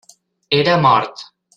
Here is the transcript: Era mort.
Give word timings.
Era 0.59 0.79
mort. 0.87 1.21